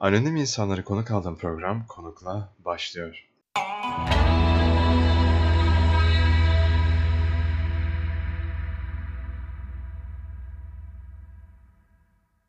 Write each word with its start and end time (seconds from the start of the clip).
Anonim 0.00 0.36
insanları 0.36 0.84
konuk 0.84 1.10
aldığım 1.10 1.36
program 1.36 1.86
konukla 1.86 2.52
başlıyor. 2.64 3.28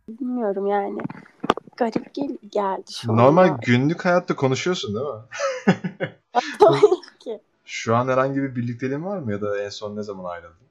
Bilmiyorum 0.10 0.66
yani. 0.66 1.00
Garip 1.78 2.14
gel 2.14 2.38
geldi 2.52 2.92
şu 2.94 3.18
Normal 3.18 3.44
anda. 3.48 3.60
günlük 3.66 4.06
hayatta 4.06 4.36
konuşuyorsun 4.36 4.96
değil 4.96 5.06
mi? 5.06 5.22
Tabii 6.60 7.20
ki. 7.20 7.42
Şu 7.66 7.96
an 7.96 8.08
herhangi 8.08 8.42
bir 8.42 8.56
birlikteliğin 8.56 9.06
var 9.06 9.18
mı 9.20 9.32
ya 9.32 9.42
da 9.42 9.62
en 9.62 9.70
son 9.70 9.96
ne 9.96 10.04
zaman 10.04 10.26
ayrıldın? 10.32 10.68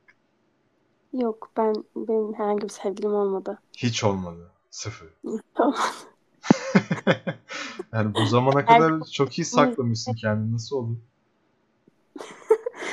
Yok 1.13 1.51
ben 1.57 1.75
benim 1.97 2.35
herhangi 2.35 2.63
bir 2.63 2.69
sevgilim 2.69 3.15
olmadı. 3.15 3.59
Hiç 3.77 4.05
olmadı. 4.05 4.51
Sıfır. 4.71 5.09
yani 7.93 8.15
bu 8.15 8.27
zamana 8.27 8.67
kadar 8.67 9.05
çok 9.13 9.39
iyi 9.39 9.45
saklamışsın 9.45 10.15
kendini. 10.15 10.55
Nasıl 10.55 10.77
oldu? 10.77 10.97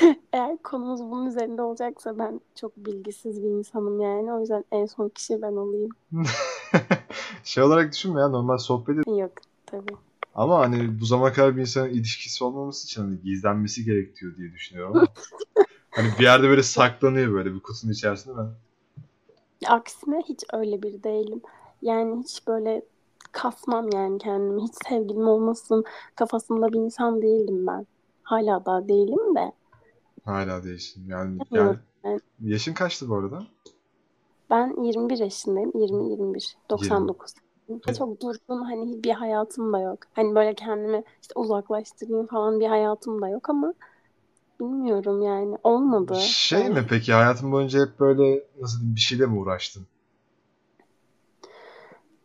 Eğer 0.34 0.58
konumuz 0.58 1.02
bunun 1.02 1.26
üzerinde 1.26 1.62
olacaksa 1.62 2.20
ben 2.20 2.42
çok 2.56 2.78
bilgisiz 2.78 3.44
bir 3.44 3.50
insanım 3.50 4.02
yani. 4.02 4.34
O 4.34 4.40
yüzden 4.40 4.64
en 4.72 4.86
son 4.86 5.10
kişi 5.10 5.42
ben 5.42 5.52
olayım. 5.52 5.92
şey 7.44 7.64
olarak 7.64 7.94
düşünme 7.94 8.22
ya 8.22 8.28
normal 8.28 8.58
sohbet 8.58 8.98
et. 8.98 9.08
Yok 9.08 9.32
tabii. 9.66 9.96
Ama 10.36 10.60
hani 10.60 11.00
bu 11.00 11.06
zamana 11.06 11.34
kadar 11.34 11.56
bir 11.56 11.62
insanın 11.62 11.90
ilişkisi 11.90 12.44
olmaması 12.44 12.86
için 12.88 13.02
hani 13.02 13.22
gizlenmesi 13.22 13.86
gerekiyor 13.86 14.38
diye 14.38 14.54
düşünüyorum 14.54 14.98
ama. 14.98 15.08
hani 15.90 16.08
bir 16.20 16.24
yerde 16.24 16.50
böyle 16.50 16.64
saklanıyor 16.64 17.34
böyle 17.34 17.54
bir 17.54 17.60
kutunun 17.60 17.94
içerisinde 17.94 18.38
ben. 18.38 18.50
Aksine 19.68 20.24
hiç 20.30 20.44
öyle 20.54 20.84
bir 20.84 21.04
değilim. 21.04 21.42
Yani 21.82 22.24
hiç 22.24 22.48
böyle 22.48 22.82
kasmam 23.38 23.90
yani 23.94 24.18
kendimi. 24.18 24.64
Hiç 24.64 24.74
sevgilim 24.90 25.28
olmasın 25.28 25.84
kafasında 26.16 26.68
bir 26.68 26.80
insan 26.80 27.22
değildim 27.22 27.68
ben. 27.68 27.88
Hala 28.24 28.66
da 28.66 28.88
değilim 28.88 29.36
de. 29.36 29.52
Hala 30.26 30.64
değilsin. 30.64 31.04
Yani, 31.08 31.38
yani. 31.52 31.78
Ben, 32.04 32.20
yaşın 32.40 32.74
kaçtı 32.74 33.10
bu 33.10 33.16
arada? 33.16 33.44
ben 34.50 34.84
21 34.84 35.18
yaşındayım. 35.18 35.72
20-21. 35.72 36.54
99. 36.70 37.34
Çok 37.98 38.22
durgun 38.22 38.64
hani 38.64 39.04
bir 39.04 39.12
hayatım 39.12 39.74
da 39.74 39.80
yok. 39.80 40.00
Hani 40.14 40.36
böyle 40.36 40.54
kendimi 40.56 41.04
işte 41.22 41.34
uzaklaştırayım 41.36 42.28
falan 42.28 42.60
bir 42.60 42.68
hayatım 42.68 43.22
da 43.22 43.30
yok 43.30 43.50
ama 43.50 43.74
bilmiyorum 44.60 45.22
yani 45.22 45.58
olmadı. 45.64 46.16
Şey 46.16 46.60
Yani 46.60 46.74
mi 46.74 46.86
peki 46.90 47.14
hayatın 47.14 47.52
boyunca 47.52 47.80
hep 47.80 48.00
böyle 48.00 48.44
nasıl 48.62 48.80
diyeyim 48.80 48.96
bir 48.96 49.02
şeyle 49.02 49.26
mi 49.26 49.40
uğraştın? 49.40 49.88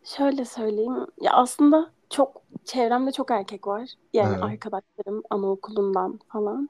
Şöyle 0.03 0.45
söyleyeyim. 0.45 1.07
Ya 1.21 1.31
aslında 1.33 1.91
çok 2.09 2.41
çevremde 2.65 3.11
çok 3.11 3.31
erkek 3.31 3.67
var. 3.67 3.89
Yani 4.13 4.33
Evet. 4.33 4.43
arkadaşlarım 4.43 5.23
anaokulundan 5.29 6.19
falan. 6.27 6.69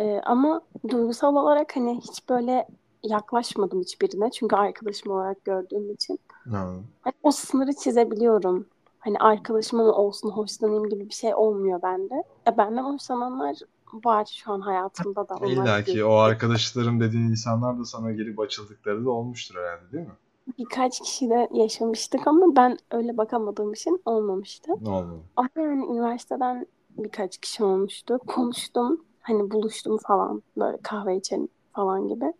Ee, 0.00 0.20
ama 0.24 0.60
duygusal 0.88 1.36
olarak 1.36 1.76
hani 1.76 2.00
hiç 2.00 2.28
böyle 2.28 2.68
yaklaşmadım 3.02 3.80
hiçbirine. 3.80 4.30
Çünkü 4.30 4.56
arkadaşım 4.56 5.12
olarak 5.12 5.44
gördüğüm 5.44 5.90
için. 5.90 6.18
Anladım. 6.46 6.86
Hani 7.00 7.14
o 7.22 7.30
sınırı 7.30 7.72
çizebiliyorum. 7.72 8.66
Hani 8.98 9.18
arkadaşım 9.18 9.80
ama 9.80 9.92
olsun 9.92 10.30
hoşlanayım 10.30 10.88
gibi 10.88 11.08
bir 11.08 11.14
şey 11.14 11.34
olmuyor 11.34 11.82
bende. 11.82 12.14
E 12.48 12.56
benden 12.56 12.84
hoşlananlar 12.84 13.56
var 14.04 14.24
şu 14.44 14.52
an 14.52 14.60
hayatımda 14.60 15.28
da. 15.28 15.34
Onlar 15.34 15.48
İlla 15.48 15.82
ki 15.82 16.04
o 16.04 16.12
arkadaşlarım 16.14 17.00
dediğin 17.00 17.30
insanlar 17.30 17.78
da 17.78 17.84
sana 17.84 18.12
gelip 18.12 18.40
açıldıkları 18.40 19.04
da 19.04 19.10
olmuştur 19.10 19.54
herhalde 19.54 19.92
değil 19.92 20.06
mi? 20.06 20.12
Birkaç 20.58 21.00
kişiyle 21.00 21.48
yaşamıştık 21.52 22.26
ama 22.26 22.56
ben 22.56 22.78
öyle 22.90 23.16
bakamadığım 23.16 23.72
için 23.72 24.02
olmamıştı. 24.04 24.72
Ne 24.80 24.90
oldu? 24.90 25.20
Ama 25.36 25.48
yani 25.56 25.84
üniversiteden 25.84 26.66
birkaç 26.98 27.38
kişi 27.38 27.64
olmuştu. 27.64 28.18
Konuştum. 28.26 29.04
Hani 29.20 29.50
buluştum 29.50 29.98
falan. 30.06 30.42
Böyle 30.56 30.78
kahve 30.82 31.16
içelim 31.16 31.48
falan 31.74 32.08
gibi. 32.08 32.32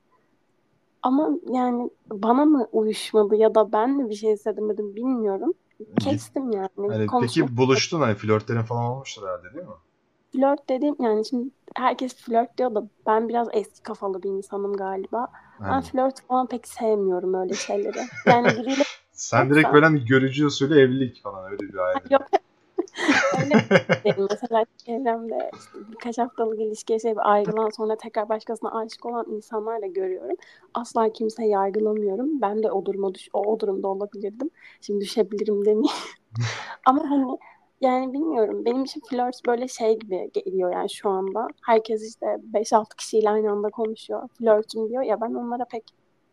Ama 1.03 1.31
yani 1.53 1.91
bana 2.13 2.45
mı 2.45 2.69
uyuşmadı 2.73 3.37
ya 3.37 3.55
da 3.55 3.73
ben 3.73 3.91
mi 3.91 4.11
bir 4.11 4.15
şey 4.15 4.33
hissedemedim 4.33 4.97
bilmiyorum. 4.97 5.55
Kestim 6.01 6.51
yani. 6.51 6.69
Konuşmak 6.77 7.21
peki 7.21 7.57
buluştun 7.57 8.01
hani 8.01 8.15
flörtlerin 8.15 8.63
falan 8.63 8.85
olmuştur 8.85 9.23
herhalde 9.23 9.55
değil 9.55 9.67
mi? 9.67 9.75
Flört 10.33 10.69
dediğim 10.69 10.97
yani 11.01 11.25
şimdi 11.25 11.51
herkes 11.77 12.15
flört 12.15 12.59
diyor 12.59 12.75
da 12.75 12.89
ben 13.07 13.29
biraz 13.29 13.49
eski 13.53 13.83
kafalı 13.83 14.23
bir 14.23 14.29
insanım 14.29 14.73
galiba. 14.73 15.29
Ben 15.61 15.67
Hani 15.67 15.85
flört 15.85 16.21
falan 16.21 16.47
pek 16.47 16.69
sevmiyorum 16.69 17.35
öyle 17.35 17.55
şeyleri. 17.55 17.99
Yani 18.27 18.47
biriyle 18.47 18.83
sen 19.13 19.51
direkt 19.51 19.73
böyle 19.73 19.87
hani 19.87 20.05
görücü 20.05 20.47
usulü 20.47 20.81
evlilik 20.81 21.23
falan 21.23 21.53
öyle 21.53 21.59
bir 21.59 21.79
hayal. 21.79 22.11
yok 22.11 22.23
öyle. 23.39 23.67
Mesela 24.31 24.65
çevremde 24.87 25.51
işte 25.59 25.79
birkaç 25.93 26.19
haftalık 26.19 26.61
ilişki 26.61 26.93
yaşayıp 26.93 27.19
ayrılan 27.21 27.71
sonra 27.71 27.97
tekrar 27.97 28.29
başkasına 28.29 28.81
aşık 28.81 29.07
olan 29.07 29.27
insanlar 29.31 29.83
da 29.83 29.87
görüyorum. 29.87 30.37
Asla 30.75 31.13
kimseyi 31.13 31.51
yargılamıyorum. 31.51 32.41
Ben 32.41 32.63
de 32.63 32.71
o 32.71 32.85
duruma 32.85 33.15
düş 33.15 33.29
o, 33.33 33.53
o 33.53 33.61
durumda 33.61 33.89
olabilirdim. 33.89 34.51
Şimdi 34.81 35.01
düşebilirim 35.01 35.65
demeyeyim. 35.65 35.97
Ama 36.87 37.11
hani 37.11 37.39
yani 37.81 38.13
bilmiyorum. 38.13 38.65
Benim 38.65 38.85
için 38.85 39.03
flört 39.11 39.47
böyle 39.47 39.69
şey 39.69 39.99
gibi 39.99 40.31
geliyor 40.33 40.73
yani 40.73 40.91
şu 40.91 41.11
anda. 41.11 41.49
Herkes 41.67 42.09
işte 42.09 42.27
5-6 42.53 42.97
kişiyle 42.97 43.31
aynı 43.31 43.51
anda 43.51 43.69
konuşuyor. 43.71 44.29
Flörtüm 44.39 44.89
diyor 44.89 45.03
ya 45.03 45.21
ben 45.21 45.35
onlara 45.35 45.65
pek 45.65 45.85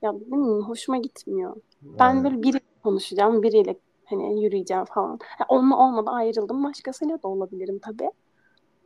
ya 0.02 0.20
bilmiyorum 0.20 0.64
hoşuma 0.70 0.98
gitmiyor. 0.98 1.56
Ben 1.82 2.10
Yani 2.10 2.24
böyle 2.24 2.42
biriyle 2.42 2.60
konuşacağım, 2.84 3.44
biriyle 3.44 3.76
hani 4.06 4.44
yürüyeceğim 4.44 4.86
falan. 4.86 5.20
Ha, 5.38 5.46
onunla 5.50 5.78
olmadı 5.78 6.10
ayrıldım. 6.10 6.64
Başkasıyla 6.64 7.24
da 7.24 7.28
olabilirim 7.28 7.80
tabii. 7.80 8.10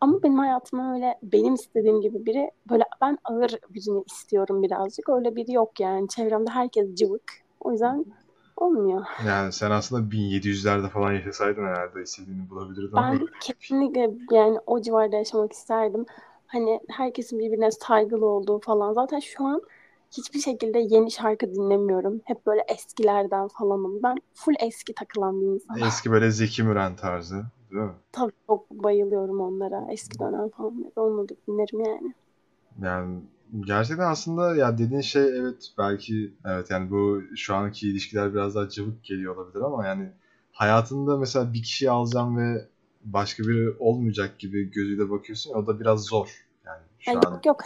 Ama 0.01 0.23
benim 0.23 0.37
hayatıma 0.37 0.93
öyle 0.93 1.19
benim 1.23 1.53
istediğim 1.53 2.01
gibi 2.01 2.25
biri 2.25 2.51
böyle 2.69 2.83
ben 3.01 3.17
ağır 3.23 3.59
birini 3.69 4.03
istiyorum 4.07 4.63
birazcık. 4.63 5.09
Öyle 5.09 5.35
biri 5.35 5.53
yok 5.53 5.79
yani. 5.79 6.07
Çevremde 6.07 6.51
herkes 6.51 6.95
cıvık. 6.95 7.31
O 7.59 7.71
yüzden 7.71 8.05
olmuyor. 8.61 9.05
yani 9.27 9.51
sen 9.53 9.71
aslında 9.71 10.11
1700'lerde 10.11 10.89
falan 10.89 11.13
yaşasaydın 11.13 11.65
herhalde 11.65 12.01
istediğini 12.01 12.49
bulabilirdin 12.49 12.95
ama 12.97 13.19
Ben 13.19 13.27
kesinlikle 13.41 14.09
yani 14.31 14.59
o 14.65 14.81
civarda 14.81 15.15
yaşamak 15.15 15.53
isterdim. 15.53 16.05
Hani 16.47 16.79
herkesin 16.89 17.39
birbirine 17.39 17.71
saygılı 17.71 18.25
olduğu 18.25 18.59
falan. 18.59 18.93
Zaten 18.93 19.19
şu 19.19 19.45
an 19.45 19.61
hiçbir 20.11 20.39
şekilde 20.39 20.79
yeni 20.79 21.11
şarkı 21.11 21.53
dinlemiyorum. 21.53 22.21
Hep 22.25 22.45
böyle 22.45 22.61
eskilerden 22.67 23.47
falanım. 23.47 24.03
Ben 24.03 24.17
full 24.33 24.53
eski 24.59 24.93
takılan 24.93 25.41
bir 25.41 25.45
insanım. 25.45 25.83
eski 25.83 26.11
böyle 26.11 26.31
Zeki 26.31 26.63
Müren 26.63 26.95
tarzı 26.95 27.45
değil 27.71 27.81
mi? 27.81 27.91
Tabii 28.11 28.31
çok 28.47 28.71
bayılıyorum 28.71 29.41
onlara. 29.41 29.87
Eski 29.91 30.19
dönem 30.19 30.49
falan. 30.49 30.91
Onları 30.95 31.27
dinlerim 31.47 31.79
yani. 31.85 32.13
Yani 32.81 33.21
gerçekten 33.59 34.11
aslında 34.11 34.55
ya 34.55 34.77
dediğin 34.77 35.01
şey 35.01 35.23
evet 35.23 35.73
belki 35.77 36.33
evet 36.45 36.71
yani 36.71 36.91
bu 36.91 37.21
şu 37.35 37.55
anki 37.55 37.89
ilişkiler 37.89 38.33
biraz 38.33 38.55
daha 38.55 38.69
cıvık 38.69 39.03
geliyor 39.03 39.35
olabilir 39.35 39.61
ama 39.63 39.87
yani 39.87 40.11
hayatında 40.51 41.17
mesela 41.17 41.53
bir 41.53 41.63
kişiyi 41.63 41.91
alacağım 41.91 42.37
ve 42.37 42.67
başka 43.03 43.43
biri 43.43 43.75
olmayacak 43.79 44.39
gibi 44.39 44.71
gözüyle 44.71 45.09
bakıyorsun 45.09 45.51
ya 45.51 45.57
o 45.57 45.67
da 45.67 45.79
biraz 45.79 46.05
zor. 46.05 46.45
Yani 46.65 46.81
şu 46.99 47.11
Yani 47.11 47.19
an 47.19 47.31
yok 47.31 47.45
yok 47.45 47.61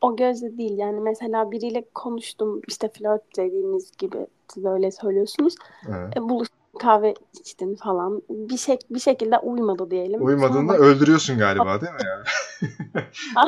o 0.00 0.16
gözle 0.16 0.58
değil. 0.58 0.78
Yani 0.78 1.00
mesela 1.00 1.50
biriyle 1.50 1.84
konuştum 1.94 2.60
işte 2.68 2.88
flört 2.88 3.36
dediğiniz 3.38 3.92
gibi 3.98 4.26
siz 4.48 4.64
öyle 4.64 4.90
söylüyorsunuz. 4.90 5.54
evet. 5.88 6.16
E, 6.16 6.22
buluştuk 6.22 6.61
kahve 6.78 7.14
içtin 7.40 7.76
falan. 7.76 8.22
Bir 8.28 8.56
şey 8.56 8.78
bir 8.90 9.00
şekilde 9.00 9.38
uymadı 9.38 9.90
diyelim. 9.90 10.20
Sonra 10.20 10.30
uymadığında 10.30 10.72
bak 10.72 10.80
öldürüyorsun 10.80 11.38
galiba 11.38 11.80
değil 11.80 11.92
mi 11.92 11.98
yani? 12.04 12.24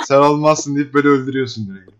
Sen 0.04 0.20
olmazsın 0.20 0.76
deyip 0.76 0.94
böyle 0.94 1.08
öldürüyorsun 1.08 1.68
direkt. 1.68 1.90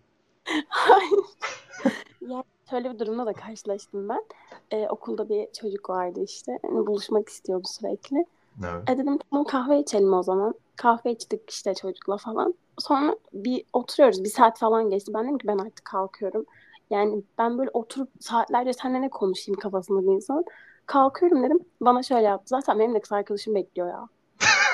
Yani 2.21 2.45
şöyle 2.71 2.95
bir 2.95 2.99
durumda 2.99 3.27
da 3.27 3.33
karşılaştım 3.33 4.09
ben. 4.09 4.25
Ee, 4.71 4.89
okulda 4.89 5.29
bir 5.29 5.53
çocuk 5.61 5.91
vardı 5.91 6.21
işte. 6.25 6.59
Yani 6.65 6.87
buluşmak 6.87 7.29
istiyordu 7.29 7.69
sürekli. 7.71 8.25
Evet. 8.65 8.91
E 8.91 8.99
dedim 8.99 9.19
tamam 9.31 9.45
kahve 9.45 9.81
içelim 9.81 10.13
o 10.13 10.23
zaman. 10.23 10.55
Kahve 10.77 11.13
içtik 11.13 11.51
işte 11.51 11.75
çocukla 11.75 12.17
falan. 12.17 12.55
Sonra 12.79 13.17
bir 13.33 13.65
oturuyoruz. 13.73 14.25
Bir 14.25 14.29
saat 14.29 14.59
falan 14.59 14.91
geçti. 14.91 15.15
Ben 15.15 15.25
dedim 15.25 15.39
ki 15.39 15.47
ben 15.49 15.59
artık 15.59 15.85
kalkıyorum. 15.85 16.47
Yani 16.91 17.23
ben 17.39 17.59
böyle 17.59 17.71
oturup 17.73 18.09
saatlerce 18.21 18.73
seninle 18.73 19.01
ne 19.01 19.11
konuşayım 19.11 19.61
kafasında 19.61 20.03
bir 20.03 20.13
insan. 20.13 20.45
Kalkıyorum 20.87 21.43
dedim. 21.43 21.59
Bana 21.81 22.03
şöyle 22.03 22.27
yaptı. 22.27 22.47
Zaten 22.49 22.79
benim 22.79 22.95
de 22.95 23.01
kız 23.01 23.13
arkadaşım 23.13 23.55
bekliyor 23.55 23.89
ya. 23.89 24.09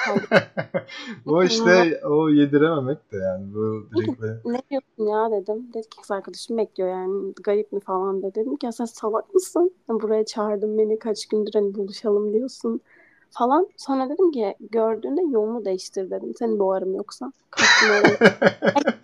O 1.26 1.42
işte 1.42 2.00
o 2.06 2.28
yedirememek 2.28 3.12
de 3.12 3.16
yani 3.16 3.54
bu 3.54 3.86
direkt 3.96 4.20
böyle 4.20 4.34
Ne 4.44 4.62
diyorsun 4.70 5.06
ya 5.06 5.30
dedim. 5.30 5.68
Dedi 5.74 5.88
ki 5.88 6.00
kız 6.00 6.10
arkadaşım 6.10 6.58
bekliyor 6.58 6.88
yani 6.90 7.32
garip 7.44 7.72
mi 7.72 7.80
falan 7.80 8.22
dedi. 8.22 8.34
Dedim 8.34 8.56
ki 8.56 8.66
ya 8.66 8.72
sen 8.72 8.84
salak 8.84 9.34
mısın? 9.34 9.74
Buraya 9.88 10.24
çağırdın 10.24 10.78
beni 10.78 10.98
kaç 10.98 11.26
gündür 11.26 11.52
hani 11.54 11.74
buluşalım 11.74 12.32
diyorsun 12.32 12.80
falan. 13.30 13.68
Sonra 13.76 14.08
dedim 14.08 14.32
ki 14.32 14.54
gördüğünde 14.60 15.22
yolunu 15.22 15.64
değiştir 15.64 16.10
dedim. 16.10 16.32
Seni 16.38 16.58
boğarım 16.58 16.94
yoksa. 16.94 17.32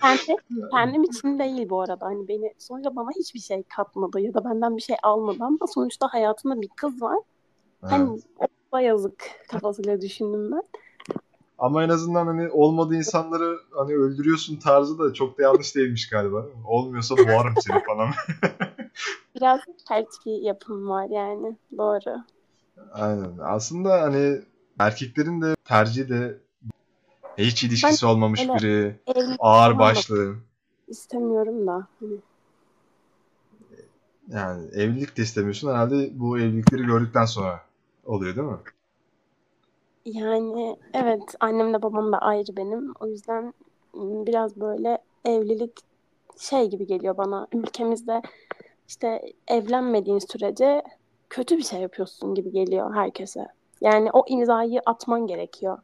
Kendi, 0.02 0.36
kendim 0.70 1.04
için 1.04 1.38
değil 1.38 1.68
bu 1.70 1.80
arada. 1.80 2.06
Hani 2.06 2.28
beni 2.28 2.54
sonuçta 2.58 2.96
bana 2.96 3.08
hiçbir 3.18 3.40
şey 3.40 3.62
katmadı 3.62 4.20
ya 4.20 4.34
da 4.34 4.44
benden 4.44 4.76
bir 4.76 4.82
şey 4.82 4.96
almadı 5.02 5.38
ama 5.40 5.66
sonuçta 5.66 6.08
hayatımda 6.10 6.60
bir 6.60 6.68
kız 6.76 7.02
var. 7.02 7.18
Hani 7.82 8.20
Evet. 8.40 8.50
o 8.72 8.78
yazık 8.78 9.24
kafasıyla 9.48 10.00
düşündüm 10.00 10.52
ben. 10.52 10.62
Ama 11.58 11.84
en 11.84 11.88
azından 11.88 12.26
hani 12.26 12.50
olmadığı 12.50 12.94
insanları 12.94 13.58
hani 13.70 13.94
öldürüyorsun 13.94 14.56
tarzı 14.56 14.98
da 14.98 15.14
çok 15.14 15.38
da 15.38 15.42
yanlış 15.42 15.76
değilmiş 15.76 16.08
galiba. 16.08 16.46
Olmuyorsa 16.66 17.16
boğarım 17.16 17.54
seni 17.60 17.82
falan. 17.84 18.08
Biraz 19.34 19.60
bir 20.26 20.32
yapım 20.32 20.88
var 20.88 21.06
yani. 21.10 21.56
Doğru. 21.78 22.22
Aynen. 22.92 23.38
Aslında 23.42 24.02
hani 24.02 24.40
erkeklerin 24.78 25.42
de 25.42 25.54
tercihi 25.64 26.08
de 26.08 26.38
hiç 27.38 27.64
ilişkisi 27.64 28.06
olmamış 28.06 28.40
öyle 28.40 28.54
biri, 28.54 28.96
ağır 29.38 29.78
başlı. 29.78 30.36
istemiyorum 30.88 31.66
da. 31.66 31.86
Hani 32.00 32.18
Yani 34.28 34.68
evlilik 34.72 35.16
de 35.16 35.22
istemiyorsun. 35.22 35.68
Herhalde 35.68 36.10
bu 36.12 36.38
evlilikleri 36.38 36.82
gördükten 36.82 37.24
sonra 37.24 37.60
oluyor 38.04 38.36
değil 38.36 38.48
mi? 38.48 38.58
Yani 40.04 40.76
evet 40.94 41.34
annemle 41.40 41.82
babam 41.82 42.12
da 42.12 42.18
ayrı 42.18 42.56
benim. 42.56 42.92
O 43.00 43.06
yüzden 43.06 43.54
biraz 43.94 44.56
böyle 44.56 44.98
evlilik 45.24 45.72
şey 46.38 46.70
gibi 46.70 46.86
geliyor 46.86 47.16
bana. 47.16 47.46
Ülkemizde 47.52 48.22
işte 48.88 49.22
evlenmediğin 49.48 50.18
sürece 50.18 50.82
kötü 51.30 51.58
bir 51.58 51.62
şey 51.62 51.80
yapıyorsun 51.80 52.34
gibi 52.34 52.52
geliyor 52.52 52.94
herkese. 52.94 53.46
Yani 53.80 54.10
o 54.12 54.24
imzayı 54.28 54.80
atman 54.86 55.26
gerekiyor. 55.26 55.78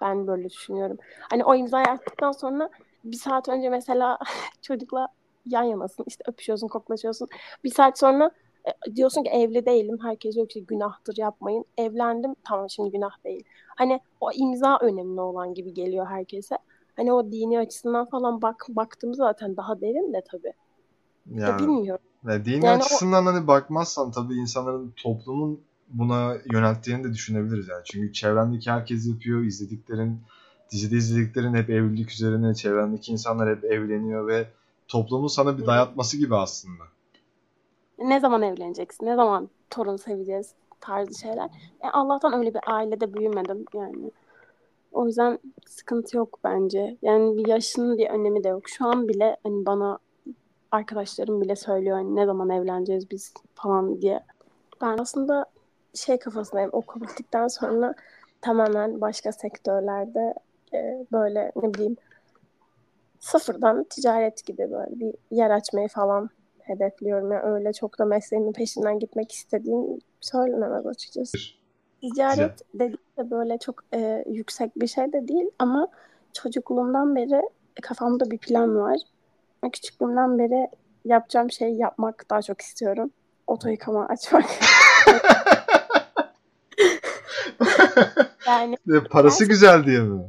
Ben 0.00 0.26
böyle 0.26 0.50
düşünüyorum. 0.50 0.98
Hani 1.30 1.44
o 1.44 1.54
imzayı 1.54 1.86
attıktan 1.86 2.32
sonra 2.32 2.70
bir 3.04 3.16
saat 3.16 3.48
önce 3.48 3.68
mesela 3.68 4.18
çocukla 4.62 5.08
yan 5.46 5.62
yanasın. 5.62 6.04
işte 6.06 6.24
öpüşüyorsun, 6.26 6.68
koklaşıyorsun. 6.68 7.28
Bir 7.64 7.70
saat 7.70 7.98
sonra 7.98 8.30
e, 8.66 8.96
diyorsun 8.96 9.22
ki 9.22 9.30
evli 9.30 9.66
değilim. 9.66 9.98
Herkes 10.02 10.34
diyor 10.34 10.48
ki 10.48 10.66
günahtır 10.66 11.16
yapmayın. 11.16 11.64
Evlendim. 11.78 12.34
Tamam 12.48 12.70
şimdi 12.70 12.90
günah 12.90 13.24
değil. 13.24 13.44
Hani 13.76 14.00
o 14.20 14.30
imza 14.32 14.78
önemli 14.80 15.20
olan 15.20 15.54
gibi 15.54 15.74
geliyor 15.74 16.06
herkese. 16.06 16.58
Hani 16.96 17.12
o 17.12 17.32
dini 17.32 17.58
açısından 17.58 18.04
falan 18.06 18.42
bak 18.42 18.66
baktığımız 18.68 19.16
zaten 19.16 19.56
daha 19.56 19.80
derin 19.80 20.12
de 20.12 20.22
tabii. 20.30 20.52
Ya 21.26 21.48
Yani 21.48 21.62
bilmiyorum. 21.62 22.04
ve 22.24 22.44
dini 22.44 22.64
Yani 22.64 22.82
o 22.82 22.84
açısından 22.84 23.26
hani 23.26 23.46
bakmazsan 23.46 24.10
tabii 24.10 24.34
insanların 24.34 24.92
toplumun 24.96 25.60
buna 25.88 26.36
yönelttiğini 26.52 27.04
de 27.04 27.12
düşünebiliriz 27.12 27.68
yani. 27.68 27.82
Çünkü 27.84 28.12
çevrendeki 28.12 28.70
herkes 28.70 29.08
yapıyor. 29.08 29.42
izlediklerin, 29.44 30.20
dizide 30.72 30.96
izlediklerin 30.96 31.54
hep 31.54 31.70
evlilik 31.70 32.10
üzerine. 32.12 32.54
Çevrendeki 32.54 33.12
insanlar 33.12 33.56
hep 33.56 33.64
evleniyor 33.64 34.26
ve 34.26 34.46
toplumun 34.88 35.28
sana 35.28 35.58
bir 35.58 35.66
dayatması 35.66 36.16
gibi 36.16 36.36
aslında. 36.36 36.84
ne 37.98 38.20
zaman 38.20 38.42
evleneceksin? 38.42 39.06
Ne 39.06 39.16
zaman 39.16 39.48
torun 39.70 39.96
seveceğiz 39.96 40.54
tarzı 40.80 41.18
şeyler. 41.20 41.50
E, 41.80 41.88
Allah'tan 41.92 42.32
öyle 42.32 42.54
bir 42.54 42.60
ailede 42.66 43.14
büyümedim 43.14 43.64
yani. 43.74 44.10
O 44.92 45.06
yüzden 45.06 45.38
sıkıntı 45.66 46.16
yok 46.16 46.38
bence. 46.44 46.96
Yani 47.02 47.36
bir 47.36 47.46
yaşının 47.46 47.98
bir 47.98 48.06
önemi 48.10 48.44
de 48.44 48.48
yok. 48.48 48.68
Şu 48.68 48.86
an 48.86 49.08
bile 49.08 49.36
hani 49.42 49.66
bana 49.66 49.98
arkadaşlarım 50.70 51.40
bile 51.40 51.56
söylüyor 51.56 51.96
hani 51.96 52.16
ne 52.16 52.26
zaman 52.26 52.50
evleneceğiz 52.50 53.10
biz 53.10 53.34
falan 53.54 54.02
diye. 54.02 54.20
Ben 54.80 54.98
aslında 54.98 55.46
şey 55.94 56.18
kafasındayım. 56.18 56.70
Okul 56.72 57.00
bittikten 57.00 57.48
sonra 57.48 57.94
tamamen 58.40 59.00
başka 59.00 59.32
sektörlerde 59.32 60.34
e, 60.74 61.06
böyle 61.12 61.52
ne 61.56 61.74
bileyim 61.74 61.96
sıfırdan 63.20 63.84
ticaret 63.84 64.46
gibi 64.46 64.70
böyle 64.70 65.00
bir 65.00 65.14
yer 65.30 65.50
açmayı 65.50 65.88
falan 65.88 66.30
hedefliyorum. 66.60 67.32
Yani 67.32 67.42
öyle 67.42 67.72
çok 67.72 67.98
da 67.98 68.04
mesleğimin 68.04 68.52
peşinden 68.52 68.98
gitmek 68.98 69.32
istediğim 69.32 69.98
söylenemez 70.20 70.86
açıkçası. 70.86 71.38
Ticaret 72.00 72.62
dediğim 72.74 72.98
de 73.18 73.30
böyle 73.30 73.58
çok 73.58 73.84
e, 73.94 74.24
yüksek 74.28 74.80
bir 74.80 74.86
şey 74.86 75.12
de 75.12 75.28
değil 75.28 75.50
ama 75.58 75.88
çocukluğumdan 76.32 77.16
beri 77.16 77.42
kafamda 77.82 78.30
bir 78.30 78.38
plan 78.38 78.76
var. 78.76 78.96
Küçüklüğümden 79.72 80.38
beri 80.38 80.68
yapacağım 81.04 81.50
şeyi 81.50 81.76
yapmak 81.78 82.30
daha 82.30 82.42
çok 82.42 82.60
istiyorum. 82.60 83.10
Oto 83.46 83.68
yıkama 83.68 84.06
açmak. 84.06 84.44
Yani 88.46 88.76
parası 89.10 89.44
güzel 89.44 89.84
diye 89.86 90.00
mi? 90.00 90.22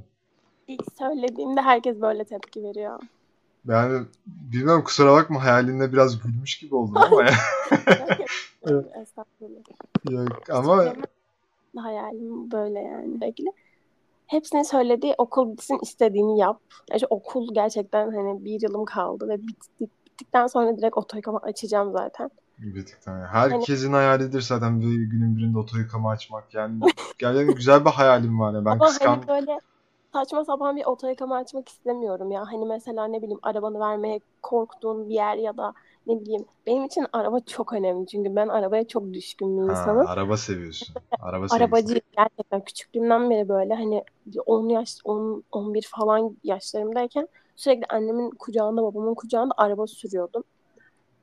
ilk 0.71 0.83
söylediğimde 0.99 1.61
herkes 1.61 2.01
böyle 2.01 2.23
tepki 2.23 2.63
veriyor. 2.63 2.99
Yani 3.67 4.05
bilmem 4.25 4.83
kusura 4.83 5.13
bakma 5.13 5.43
hayalinle 5.43 5.93
biraz 5.93 6.19
gülmüş 6.19 6.57
gibi 6.59 6.75
oldum 6.75 6.97
ama 6.97 7.23
ya. 7.23 7.31
Evet. 8.67 8.85
Estağfurullah. 9.01 9.59
Yok, 10.09 10.49
ama 10.49 10.93
hayalim 11.75 12.51
böyle 12.51 12.79
yani. 12.79 13.13
Sürekli. 13.17 13.45
Hepsinin 14.31 14.63
söylediği 14.63 15.15
okul 15.17 15.51
bitsin 15.51 15.79
istediğini 15.81 16.39
yap. 16.39 16.59
Yani 16.91 17.01
okul 17.09 17.53
gerçekten 17.53 18.11
hani 18.11 18.45
bir 18.45 18.61
yılım 18.61 18.85
kaldı 18.85 19.29
ve 19.29 19.41
bitti, 19.41 19.87
bittikten 20.05 20.47
sonra 20.47 20.77
direkt 20.77 20.97
oto 20.97 21.17
yıkama 21.17 21.39
açacağım 21.39 21.91
zaten. 21.91 22.29
tık 22.85 23.05
daha. 23.07 23.27
Herkesin 23.27 23.93
hayalidir 23.93 24.41
zaten 24.41 24.81
bir 24.81 24.85
günün 24.85 25.37
birinde 25.37 25.57
oto 25.57 25.77
yıkama 25.77 26.11
açmak 26.11 26.53
yani. 26.53 26.79
Gerçekten 27.19 27.55
güzel 27.55 27.85
bir 27.85 27.89
hayalim 27.89 28.39
var 28.39 28.53
ya. 28.53 28.65
Ben 28.65 28.71
Ama 28.71 28.85
kıskan... 28.85 29.07
hani 29.07 29.27
böyle 29.27 29.59
saçma 30.13 30.45
sapan 30.45 30.75
bir 30.75 30.85
oto 30.85 31.07
yıkama 31.07 31.37
açmak 31.37 31.69
istemiyorum 31.69 32.31
ya. 32.31 32.45
Hani 32.45 32.65
mesela 32.65 33.07
ne 33.07 33.21
bileyim 33.21 33.39
arabanı 33.43 33.79
vermeye 33.79 34.19
korktuğun 34.41 35.09
bir 35.09 35.13
yer 35.13 35.35
ya 35.35 35.57
da 35.57 35.73
ne 36.07 36.21
bileyim. 36.21 36.45
Benim 36.67 36.85
için 36.85 37.05
araba 37.13 37.39
çok 37.39 37.73
önemli 37.73 38.07
çünkü 38.07 38.35
ben 38.35 38.47
arabaya 38.47 38.87
çok 38.87 39.13
düşkün 39.13 39.57
bir 39.57 39.63
Ha, 39.63 39.71
insanım. 39.71 40.07
araba 40.07 40.37
seviyorsun. 40.37 40.95
Araba. 41.19 41.45
Arabacı 41.49 42.01
gerçekten 42.17 42.61
küçüklüğümden 42.61 43.29
beri 43.29 43.49
böyle 43.49 43.73
hani 43.73 44.03
10 44.45 44.69
yaş 44.69 44.97
10 45.03 45.43
11 45.51 45.87
falan 45.91 46.37
yaşlarımdayken 46.43 47.27
sürekli 47.55 47.85
annemin 47.89 48.29
kucağında 48.29 48.83
babamın 48.83 49.13
kucağında 49.15 49.53
araba 49.57 49.87
sürüyordum. 49.87 50.43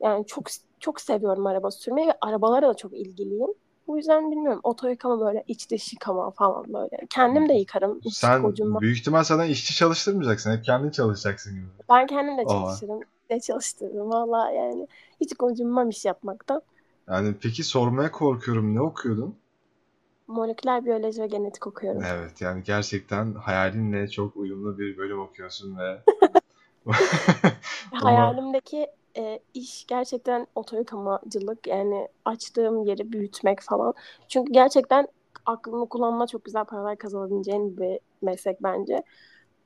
Yani 0.00 0.26
çok 0.26 0.46
çok 0.80 1.00
seviyorum 1.00 1.46
araba 1.46 1.70
sürmeyi 1.70 2.08
ve 2.08 2.12
arabalara 2.20 2.68
da 2.68 2.74
çok 2.74 2.92
ilgiliyim. 2.92 3.50
Bu 3.86 3.96
yüzden 3.96 4.30
bilmiyorum 4.30 4.60
oto 4.62 4.88
yıkama 4.88 5.20
böyle 5.20 5.44
iç 5.46 5.70
dış 5.70 5.92
yıkama 5.92 6.30
falan 6.30 6.64
böyle. 6.74 7.06
Kendim 7.10 7.48
de 7.48 7.54
yıkarım. 7.54 8.00
Sen 8.10 8.54
büyük 8.80 8.98
ihtimal 8.98 9.24
zaten 9.24 9.48
işçi 9.48 9.74
çalıştırmayacaksın. 9.74 10.56
Hep 10.56 10.64
kendin 10.64 10.90
çalışacaksın 10.90 11.54
gibi. 11.54 11.66
Ben 11.90 12.06
kendim 12.06 12.38
de 12.38 12.44
çalışırım. 12.48 13.00
De 13.30 13.40
çalıştırırım 13.40 14.10
valla 14.10 14.50
yani. 14.50 14.86
Hiç 15.20 15.34
gocunmam 15.38 15.88
iş 15.88 16.04
yapmaktan. 16.04 16.62
Yani 17.08 17.34
peki 17.40 17.64
sormaya 17.64 18.10
korkuyorum. 18.12 18.74
Ne 18.74 18.80
okuyordun? 18.80 19.38
Moleküler 20.28 20.84
biyoloji 20.84 21.22
ve 21.22 21.26
genetik 21.26 21.66
okuyorum. 21.66 22.02
Evet 22.04 22.40
yani 22.40 22.62
gerçekten 22.62 23.34
hayalinle 23.34 24.08
çok 24.08 24.36
uyumlu 24.36 24.78
bir 24.78 24.96
bölüm 24.96 25.20
okuyorsun 25.20 25.78
ve 25.78 26.02
Hayalimdeki 27.92 28.86
e, 29.16 29.40
iş 29.54 29.86
gerçekten 29.86 30.46
oto 30.54 30.76
yıkamacılık 30.76 31.66
yani 31.66 32.08
açtığım 32.24 32.82
yeri 32.84 33.12
büyütmek 33.12 33.60
falan. 33.62 33.94
Çünkü 34.28 34.52
gerçekten 34.52 35.08
aklını 35.46 35.88
kullanma 35.88 36.26
çok 36.26 36.44
güzel 36.44 36.64
paralar 36.64 36.98
kazanabileceğin 36.98 37.78
bir 37.78 38.00
meslek 38.22 38.62
bence. 38.62 39.02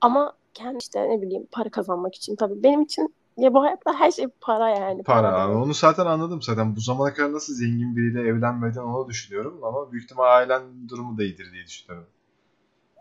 Ama 0.01 0.35
kendi 0.55 0.79
işte 0.79 1.11
ne 1.11 1.23
bileyim 1.23 1.49
para 1.53 1.71
kazanmak 1.71 2.15
için 2.15 2.37
tabii 2.37 2.63
benim 2.63 2.83
için 2.83 3.15
ya 3.37 3.55
bu 3.55 3.63
hayatta 3.63 4.01
her 4.01 4.11
şey 4.11 4.27
para 4.41 4.69
yani. 4.69 5.03
para. 5.03 5.29
demek. 5.29 5.41
abi. 5.41 5.53
Onu 5.55 5.75
zaten 5.75 6.07
anladım 6.07 6.43
zaten. 6.43 6.77
Bu 6.77 6.81
zamana 6.81 7.15
kadar 7.15 7.33
nasıl 7.33 7.55
zengin 7.55 7.97
biriyle 7.97 8.21
evlenmeden 8.21 8.83
onu 8.83 9.09
düşünüyorum 9.09 9.61
ama 9.65 9.93
büyük 9.93 10.05
ihtimal 10.05 10.25
ailen 10.25 10.89
durumu 10.89 11.19
da 11.19 11.23
iyidir 11.23 11.53
diye 11.53 11.65
düşünüyorum. 11.67 12.09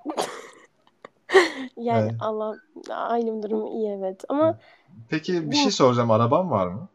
Yani 1.77 2.09
Evet. 2.09 2.15
Allah 2.19 2.55
ailem 2.89 3.43
durumu 3.43 3.67
iyi 3.69 3.89
evet 3.89 4.23
ama 4.29 4.57
Peki 5.09 5.51
bir 5.51 5.55
şey 5.55 5.71
soracağım. 5.71 6.11
Araban 6.11 6.51
var 6.51 6.67
mı? 6.67 6.89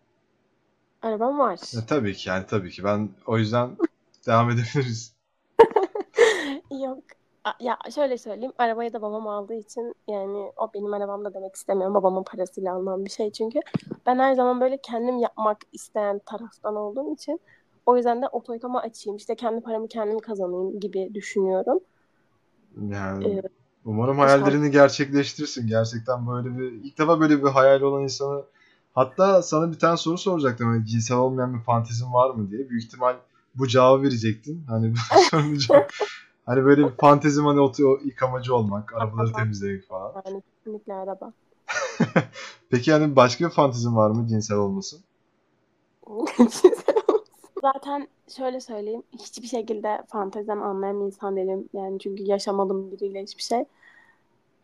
arabam 1.03 1.39
var. 1.39 1.59
E, 1.83 1.87
tabii 1.87 2.15
ki 2.15 2.29
yani 2.29 2.47
tabii 2.47 2.71
ki. 2.71 2.85
Ben 2.85 3.11
o 3.27 3.39
yüzden 3.39 3.77
devam 4.27 4.51
edebiliriz. 4.51 5.16
Ya 7.61 7.79
şöyle 7.95 8.19
söyleyeyim. 8.19 8.53
Arabayı 8.59 8.93
da 8.93 9.03
babam 9.03 9.29
aldığı 9.29 9.55
için 9.55 9.95
yani 10.09 10.53
o 10.57 10.71
benim 10.75 10.95
arabam 10.95 11.25
da 11.25 11.35
demek 11.35 11.55
istemiyorum. 11.55 11.95
Babamın 11.95 12.23
parasıyla 12.23 12.75
alınan 12.75 13.05
bir 13.05 13.11
şey 13.11 13.33
çünkü. 13.33 13.61
Ben 14.07 14.19
her 14.19 14.35
zaman 14.35 14.61
böyle 14.61 14.79
kendim 14.83 15.19
yapmak 15.19 15.59
isteyen 15.73 16.21
taraftan 16.27 16.77
olduğum 16.77 17.15
için 17.15 17.41
o 17.87 17.97
yüzden 17.97 18.23
de 18.23 18.27
oto 18.29 18.53
yıkama 18.55 18.81
açayım. 18.81 19.17
işte 19.17 19.35
kendi 19.35 19.61
paramı 19.61 19.89
kendim 19.89 20.19
kazanayım 20.19 20.81
gibi 20.81 21.11
düşünüyorum. 21.15 21.79
Yani 22.89 23.29
Ee, 23.29 23.43
umarım 23.85 24.19
hayallerini 24.19 24.71
gerçekleştirirsin. 24.71 25.67
Gerçekten 25.67 26.27
böyle 26.29 26.59
bir 26.59 26.73
ilk 26.73 26.99
defa 26.99 27.21
böyle 27.21 27.43
bir 27.43 27.49
hayal 27.49 27.81
olan 27.81 28.03
insanı 28.03 28.45
hatta 28.95 29.43
sana 29.43 29.73
bir 29.73 29.79
tane 29.79 29.97
soru 29.97 30.19
soracaktım. 30.19 30.69
Hani 30.69 30.87
cinsel 30.87 31.17
olmayan 31.17 31.55
bir 31.55 31.61
fantezin 31.61 32.13
var 32.13 32.31
mı 32.31 32.51
diye. 32.51 32.71
Büyük 32.71 32.85
ihtimal 32.85 33.17
bu 33.55 33.67
cevabı 33.67 34.03
verecektin. 34.03 34.65
Hani 34.69 34.93
bu 34.93 35.21
sorunun 35.31 35.59
Hani 36.47 36.65
böyle 36.65 36.85
bir 36.85 36.97
fantezim 36.97 37.45
hani 37.45 37.61
oto 37.61 37.99
yıkamacı 38.05 38.55
olmak, 38.55 38.95
arabaları 38.95 39.33
temizlemek 39.33 39.87
falan. 39.89 40.23
Yani 40.27 40.43
kesinlikle 40.43 40.95
araba. 40.95 41.33
Peki 42.71 42.91
yani 42.91 43.17
başka 43.17 43.45
bir 43.45 43.51
fantezin 43.51 43.97
var 43.97 44.11
mı 44.11 44.27
cinsel 44.27 44.59
olmasın? 44.59 45.01
zaten 47.63 48.09
şöyle 48.37 48.61
söyleyeyim. 48.61 49.03
Hiçbir 49.13 49.47
şekilde 49.47 50.03
fanteziden 50.09 50.59
anlayan 50.59 50.97
insan 50.97 51.37
değilim. 51.37 51.69
Yani 51.73 51.99
çünkü 51.99 52.23
yaşamadım 52.23 52.91
biriyle 52.93 53.23
hiçbir 53.23 53.43
şey. 53.43 53.65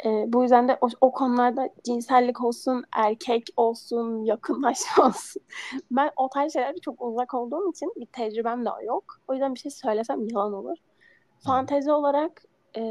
Ee, 0.04 0.24
bu 0.28 0.42
yüzden 0.42 0.68
de 0.68 0.78
o, 0.80 0.88
o 1.00 1.12
konularda 1.12 1.70
cinsellik 1.84 2.44
olsun, 2.44 2.84
erkek 2.92 3.46
olsun, 3.56 4.24
yakınlaşma 4.24 5.06
olsun. 5.06 5.42
Ben 5.90 6.10
o 6.16 6.28
tarz 6.28 6.52
şeylerde 6.52 6.78
çok 6.78 7.02
uzak 7.02 7.34
olduğum 7.34 7.70
için 7.70 7.92
bir 7.96 8.06
tecrübem 8.06 8.64
de 8.64 8.70
yok. 8.86 9.18
O 9.28 9.32
yüzden 9.32 9.54
bir 9.54 9.60
şey 9.60 9.70
söylesem 9.70 10.28
yalan 10.28 10.52
olur. 10.52 10.76
Fantezi 11.44 11.92
olarak 11.92 12.42
e, 12.76 12.82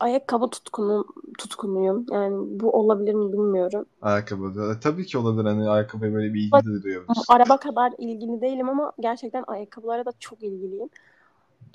ayakkabı 0.00 0.50
tutkunu, 0.50 1.04
tutkunuyum. 1.38 2.06
Yani 2.12 2.60
bu 2.60 2.70
olabilir 2.70 3.14
mi 3.14 3.32
bilmiyorum. 3.32 3.86
Ayakkabı. 4.02 4.54
da- 4.54 4.80
Tabii 4.80 5.06
ki 5.06 5.18
olabilir. 5.18 5.44
Hani 5.44 5.70
ayakkabıya 5.70 6.12
böyle 6.14 6.34
bir 6.34 6.40
ilgi 6.40 6.64
de 6.66 6.82
duyabilirsin. 6.82 7.34
Araba 7.34 7.56
kadar 7.58 7.92
ilgili 7.98 8.40
değilim 8.40 8.68
ama 8.68 8.92
gerçekten 9.00 9.44
ayakkabılara 9.46 10.04
da 10.06 10.12
çok 10.20 10.42
ilgiliyim. 10.42 10.88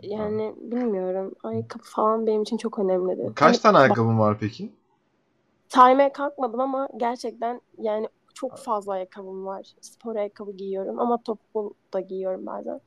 Yani 0.03 0.55
bilmiyorum. 0.57 1.33
Ayakkabı 1.43 1.83
falan 1.85 2.27
benim 2.27 2.41
için 2.43 2.57
çok 2.57 2.79
önemlidir. 2.79 3.33
Kaç 3.35 3.57
Hani 3.57 3.59
tane 3.59 3.77
ayakkabın 3.77 4.19
var 4.19 4.37
peki? 4.39 4.71
saymaya 5.69 6.13
kalkmadım 6.13 6.59
ama 6.59 6.89
gerçekten 6.97 7.61
yani 7.77 8.09
çok 8.33 8.57
fazla 8.57 8.93
ayakkabım 8.93 9.45
var. 9.45 9.73
Spor 9.81 10.15
ayakkabı 10.15 10.51
giyiyorum 10.51 10.99
ama 10.99 11.23
topuklu 11.23 11.73
da 11.93 11.99
giyiyorum 11.99 12.45
bazen. 12.45 12.81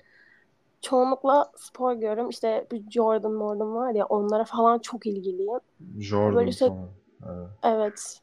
Çoğunlukla 0.80 1.50
spor 1.56 1.92
giyiyorum. 1.92 2.28
İşte 2.28 2.66
bu 2.72 2.90
Jordan 2.90 3.30
Jordan 3.30 3.74
var 3.74 3.94
ya 3.94 4.06
onlara 4.06 4.44
falan 4.44 4.78
çok 4.78 5.06
ilgiliyim. 5.06 5.60
Jordan 5.98 6.36
Böyle 6.36 6.52
şey- 6.52 6.68
falan. 6.68 6.88
Evet. 7.28 7.48
Evet. 7.62 8.20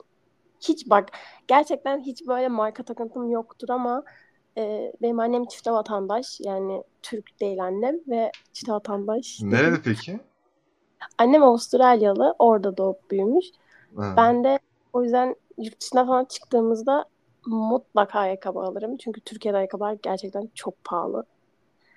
Hiç 0.60 0.90
bak 0.90 1.10
gerçekten 1.48 2.00
hiç 2.00 2.28
böyle 2.28 2.48
marka 2.48 2.84
takıntım 2.84 3.30
yoktur 3.30 3.70
ama 3.70 4.04
e, 4.58 4.94
benim 5.02 5.20
annem 5.20 5.46
çifte 5.46 5.72
vatandaş 5.72 6.40
yani 6.40 6.84
Türk 7.02 7.40
değil 7.42 7.64
annem 7.64 7.96
ve 8.08 8.32
çifte 8.54 8.74
vatandaş. 8.74 9.42
değil. 9.42 9.52
Nerede 9.52 9.82
peki? 9.84 10.20
Annem 11.18 11.44
Avustralyalı 11.44 12.36
orada 12.40 12.78
doğup 12.78 13.12
büyümüş. 13.12 13.46
Ha. 13.96 14.14
Ben 14.18 14.44
de 14.44 14.60
o 14.94 15.04
yüzden 15.04 15.36
yurt 15.58 15.82
dışına 15.82 16.06
falan 16.06 16.26
çıktığımızda 16.26 17.06
mutlaka 17.46 18.20
ayakkabı 18.20 18.60
alırım. 18.60 18.98
Çünkü 18.98 19.22
Türkiye'de 19.22 19.58
ayakkabılar 19.58 19.98
gerçekten 20.02 20.50
çok 20.56 20.84
pahalı. 20.84 21.26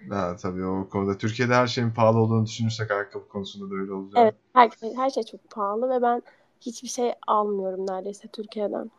Ha, 0.09 0.37
tabii 0.37 0.65
o 0.65 0.89
konuda. 0.89 1.19
Türkiye'de 1.19 1.55
her 1.55 1.67
şeyin 1.67 1.91
pahalı 1.91 2.19
olduğunu 2.19 2.47
düşünürsek 2.47 2.91
ayakkabı 2.91 3.29
konusunda 3.29 3.71
da 3.71 3.75
öyle 3.81 3.93
olacak. 3.93 4.19
Evet 4.23 4.35
her, 4.55 4.71
her 4.97 5.11
şey 5.11 5.23
çok 5.23 5.51
pahalı 5.51 5.91
ve 5.91 6.03
ben 6.03 6.23
hiçbir 6.61 6.89
şey 6.89 7.13
almıyorum 7.27 7.87
neredeyse 7.87 8.29
Türkiye'den. 8.29 8.91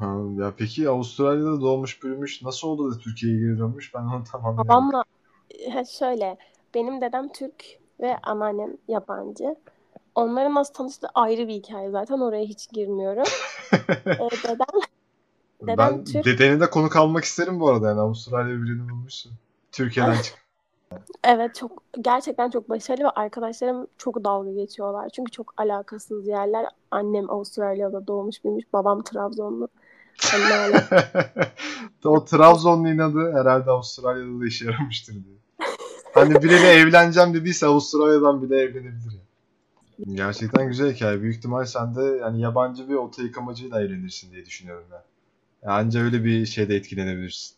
Ha, 0.00 0.16
ya 0.38 0.54
peki 0.56 0.88
Avustralya'da 0.88 1.60
doğmuş 1.60 2.02
büyümüş 2.02 2.42
nasıl 2.42 2.68
oldu 2.68 2.94
da 2.94 2.98
Türkiye'ye 2.98 3.38
geri 3.40 3.58
dönmüş? 3.58 3.94
Ben 3.94 4.02
onu 4.02 4.24
tam 4.32 4.46
anlayamadım. 4.46 4.68
Babamla 4.68 5.04
e, 5.50 5.84
şöyle 5.84 6.36
benim 6.74 7.00
dedem 7.00 7.28
Türk 7.32 7.64
ve 8.00 8.16
anneannem 8.22 8.76
yabancı. 8.88 9.56
Onların 10.14 10.54
nasıl 10.54 10.74
tanıştığı 10.74 11.08
ayrı 11.14 11.48
bir 11.48 11.54
hikaye 11.54 11.90
zaten 11.90 12.18
oraya 12.20 12.44
hiç 12.44 12.68
girmiyorum. 12.72 13.24
Ee, 14.20 14.30
dedem 14.48 14.80
dedem 15.62 15.78
Ben 15.78 16.04
Türk. 16.04 16.24
dedeni 16.24 16.60
de 16.60 16.70
konuk 16.70 16.96
almak 16.96 17.24
isterim 17.24 17.60
bu 17.60 17.68
arada 17.70 17.88
yani 17.88 18.00
Avustralya 18.00 18.62
birini 18.62 18.88
bulmuşsun. 18.90 19.32
Türkiye'den 19.72 20.22
çık. 20.22 20.34
Evet 21.24 21.54
çok 21.54 21.82
gerçekten 22.00 22.50
çok 22.50 22.68
başarılı 22.68 23.04
ve 23.04 23.10
arkadaşlarım 23.10 23.86
çok 23.98 24.24
dalga 24.24 24.50
geçiyorlar. 24.50 25.08
Çünkü 25.08 25.30
çok 25.30 25.54
alakasız 25.56 26.26
yerler. 26.26 26.66
Annem 26.90 27.30
Avustralya'da 27.30 28.06
doğmuş 28.06 28.44
büyümüş. 28.44 28.64
Babam 28.72 29.02
Trabzonlu. 29.02 29.68
Hani 30.22 30.74
o 32.04 32.24
Trabzonlu 32.24 32.88
inadı 32.88 33.32
herhalde 33.32 33.70
Avustralya'da 33.70 34.40
da 34.40 34.46
işe 34.46 34.64
yaramıştır 34.64 35.12
diye. 35.12 35.36
Hani 36.14 36.34
biriyle 36.34 36.68
evleneceğim 36.68 37.34
dediyse 37.34 37.66
Avustralya'dan 37.66 38.42
bile 38.42 38.56
evlenebilir 38.56 39.12
ya. 39.12 39.20
Gerçekten 40.14 40.66
güzel 40.66 40.94
hikaye. 40.94 41.22
Büyük 41.22 41.36
ihtimal 41.36 41.64
sen 41.64 41.94
de 41.94 42.02
yani 42.02 42.40
yabancı 42.40 42.88
bir 42.88 42.94
oto 42.94 43.22
yıkamacıyla 43.22 43.82
evlenirsin 43.82 44.32
diye 44.32 44.46
düşünüyorum 44.46 44.86
ben. 44.92 45.02
Yani 45.62 45.72
anca 45.72 46.00
öyle 46.00 46.24
bir 46.24 46.46
şeyde 46.46 46.76
etkilenebilirsin. 46.76 47.56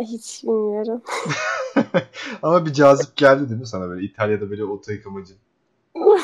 Hiç 0.00 0.42
bilmiyorum. 0.44 1.02
Ama 2.42 2.66
bir 2.66 2.72
cazip 2.72 3.16
geldi 3.16 3.48
değil 3.48 3.60
mi 3.60 3.66
sana 3.66 3.88
böyle 3.88 4.06
İtalya'da 4.06 4.50
böyle 4.50 4.64
oto 4.64 4.92
yıkamacı? 4.92 5.34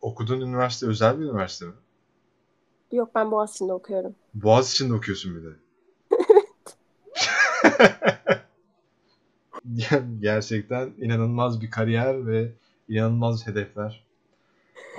Okuduğun 0.00 0.40
üniversite 0.40 0.86
özel 0.86 1.20
bir 1.20 1.24
üniversite 1.24 1.66
mi? 1.66 1.72
Yok 2.92 3.10
ben 3.14 3.30
Boğaziçi'nde 3.30 3.72
okuyorum. 3.72 4.14
Boğaziçi'nde 4.34 4.94
okuyorsun 4.94 5.36
bir 5.36 5.44
de. 5.44 5.56
Gerçekten 10.20 10.92
inanılmaz 10.98 11.60
bir 11.60 11.70
kariyer 11.70 12.26
ve 12.26 12.52
inanılmaz 12.88 13.46
hedefler. 13.46 14.06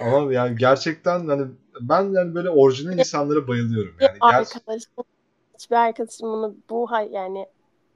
Ama 0.02 0.34
yani 0.34 0.58
gerçekten 0.58 1.28
hani 1.28 1.48
ben 1.82 2.04
yani 2.04 2.36
böyle 2.36 2.50
orijinal 2.50 2.98
insanlara 2.98 3.48
bayılıyorum. 3.48 3.96
Yani 4.00 4.18
ger- 4.18 4.36
Arkadaşım, 4.36 4.92
hiçbir 5.54 5.76
arkadaşım 5.76 6.28
bunu 6.28 6.56
bu 6.70 6.90
yani 7.12 7.46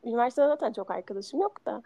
üniversitede 0.04 0.48
zaten 0.48 0.74
çok 0.74 0.92
arkadaşım 0.92 1.42
yok 1.42 1.66
da 1.66 1.84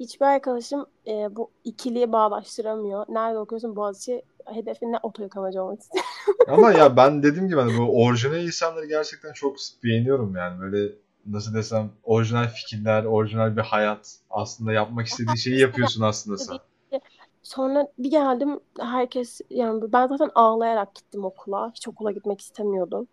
hiçbir 0.00 0.26
arkadaşım 0.26 0.86
e, 1.06 1.36
bu 1.36 1.50
ikiliye 1.64 2.12
bağlaştıramıyor. 2.12 3.06
Nerede 3.08 3.38
okuyorsun 3.38 3.76
Boğaziçi 3.76 4.22
hedefin 4.46 4.92
ne 4.92 4.98
oto 5.02 5.22
yıkamacı 5.22 5.62
olmak 5.62 5.80
istiyor. 5.82 6.04
ama 6.48 6.72
ya 6.72 6.96
ben 6.96 7.22
dediğim 7.22 7.48
gibi 7.48 7.60
hani 7.60 7.78
bu 7.78 8.04
orijinal 8.04 8.44
insanları 8.44 8.86
gerçekten 8.86 9.32
çok 9.32 9.56
beğeniyorum 9.84 10.36
yani 10.36 10.60
böyle 10.60 10.92
nasıl 11.26 11.54
desem 11.54 11.90
orijinal 12.02 12.48
fikirler, 12.48 13.04
orijinal 13.04 13.56
bir 13.56 13.62
hayat. 13.62 14.16
Aslında 14.30 14.72
yapmak 14.72 15.06
istediğin 15.06 15.36
şeyi 15.36 15.60
yapıyorsun 15.60 16.02
aslında 16.02 16.38
sen. 16.38 16.58
Sonra 17.42 17.88
bir 17.98 18.10
geldim 18.10 18.60
herkes 18.80 19.40
yani 19.50 19.92
ben 19.92 20.06
zaten 20.06 20.30
ağlayarak 20.34 20.94
gittim 20.94 21.24
okula. 21.24 21.70
Hiç 21.74 21.88
okula 21.88 22.10
gitmek 22.10 22.40
istemiyordum. 22.40 23.08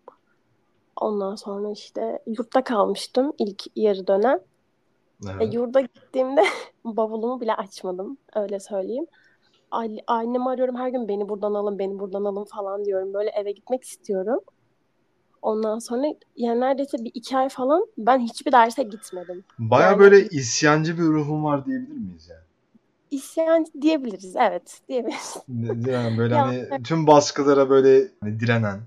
Ondan 1.00 1.34
sonra 1.34 1.70
işte 1.70 2.18
yurtta 2.26 2.64
kalmıştım 2.64 3.32
ilk 3.38 3.62
yarı 3.76 4.06
dönem. 4.06 4.38
E, 5.26 5.30
Evet. 5.30 5.54
yurda 5.54 5.80
gittiğimde 5.80 6.44
bavulumu 6.84 7.40
bile 7.40 7.54
açmadım. 7.54 8.18
Öyle 8.36 8.60
söyleyeyim. 8.60 9.06
Annemi 10.06 10.48
arıyorum 10.50 10.76
her 10.76 10.88
gün 10.88 11.08
beni 11.08 11.28
buradan 11.28 11.54
alın, 11.54 11.78
beni 11.78 11.98
buradan 11.98 12.24
alın 12.24 12.44
falan 12.44 12.84
diyorum. 12.84 13.14
Böyle 13.14 13.30
eve 13.30 13.52
gitmek 13.52 13.84
istiyorum. 13.84 14.40
Ondan 15.42 15.78
sonra 15.78 16.06
yani 16.36 16.60
neredeyse 16.60 16.98
bir 16.98 17.10
iki 17.14 17.36
ay 17.36 17.48
falan 17.48 17.86
ben 17.98 18.18
hiçbir 18.18 18.52
derse 18.52 18.82
gitmedim. 18.82 19.44
Baya 19.58 19.86
Yani- 19.90 19.98
böyle 19.98 20.26
isyancı 20.28 20.98
bir 20.98 21.02
ruhun 21.02 21.44
var 21.44 21.66
diyebilir 21.66 21.96
miyiz 21.96 22.28
yani? 22.30 22.40
İsyan 23.10 23.66
diyebiliriz. 23.80 24.36
Evet 24.36 24.80
diyebiliriz. 24.88 25.36
Yani 25.88 26.18
böyle 26.18 26.34
Ya, 26.38 26.42
hani 26.70 26.82
tüm 26.82 27.06
baskılara 27.06 27.70
böyle 27.70 28.08
hani 28.20 28.40
direnen. 28.40 28.80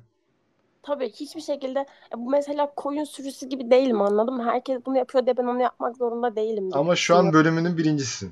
Tabii 0.84 1.10
hiçbir 1.10 1.42
şekilde 1.42 1.80
e, 1.80 2.18
bu 2.18 2.30
mesela 2.30 2.74
koyun 2.76 3.04
sürüsü 3.04 3.50
gibi 3.50 3.72
değilim 3.72 4.02
anladın 4.02 4.34
mı? 4.34 4.44
Herkes 4.44 4.86
bunu 4.86 4.98
yapıyor 4.98 5.26
diye 5.26 5.38
ben 5.38 5.44
onu 5.44 5.62
yapmak 5.62 5.98
zorunda 5.98 6.36
değilim. 6.36 6.70
gibi 6.70 6.78
Ama 6.78 6.96
şu 6.96 7.16
an 7.16 7.34
bölümünün 7.34 7.78
birincisin. 7.78 8.32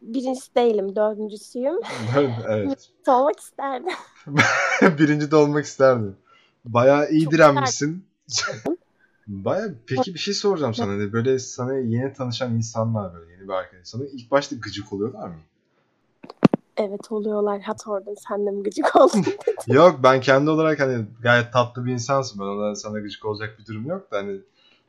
Birincisi 0.00 0.54
değilim, 0.54 0.96
dördüncüsüyüm. 0.96 1.80
evet. 2.48 2.90
Olmak 3.08 3.40
isterdim. 3.40 3.92
Birinci 4.98 5.30
de 5.30 5.36
olmak 5.36 5.64
isterdim. 5.64 6.16
Bayağı 6.64 7.10
iyi 7.10 7.24
Çok 7.24 7.32
direnmişsin. 7.32 8.04
Bayağı 9.26 9.74
peki 9.86 10.14
bir 10.14 10.18
şey 10.18 10.34
soracağım 10.34 10.74
sana. 10.74 10.92
Hani 10.92 11.12
böyle 11.12 11.38
sana 11.38 11.74
yeni 11.78 12.12
tanışan 12.12 12.54
insanlar 12.54 13.14
böyle 13.14 13.32
yeni 13.32 13.42
bir 13.42 13.52
arkadaş. 13.52 13.86
Sana 13.86 14.04
ilk 14.04 14.30
başta 14.30 14.56
gıcık 14.56 14.92
oluyorlar 14.92 15.28
mı? 15.28 15.36
Evet 16.76 17.12
oluyorlar. 17.12 17.60
Hat 17.60 17.86
oradan 17.86 18.14
sen 18.28 18.46
de 18.46 18.50
mi 18.50 18.62
gıcık 18.62 18.96
oldun? 18.96 19.24
Yok 19.66 20.00
ben 20.02 20.20
kendi 20.20 20.50
olarak 20.50 20.80
hani 20.80 21.04
gayet 21.22 21.52
tatlı 21.52 21.84
bir 21.84 21.92
insansın. 21.92 22.40
Ben 22.40 22.44
ona 22.44 22.74
sana 22.74 23.00
gıcık 23.00 23.24
olacak 23.24 23.56
bir 23.58 23.66
durum 23.66 23.86
yok 23.86 24.10
da 24.10 24.16
hani 24.16 24.40